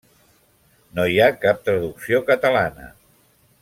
[0.99, 2.93] No hi ha cap traducció catalana.